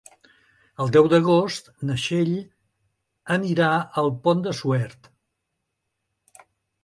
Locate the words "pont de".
4.23-4.55